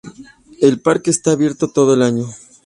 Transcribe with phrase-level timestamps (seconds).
[0.61, 2.25] El parque está abierto todo el año.